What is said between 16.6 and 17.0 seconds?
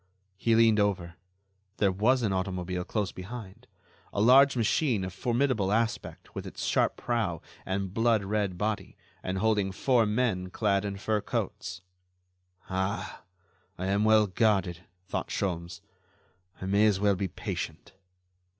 may as